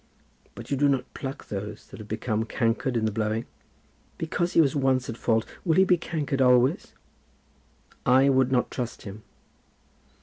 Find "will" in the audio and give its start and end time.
5.63-5.75